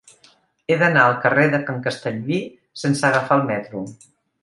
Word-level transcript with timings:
He 0.73 0.77
d'anar 0.83 1.03
al 1.09 1.19
carrer 1.27 1.45
de 1.55 1.61
Can 1.69 1.79
Castellví 1.89 2.43
sense 2.85 3.09
agafar 3.11 3.41
el 3.41 3.49
metro. 3.55 3.89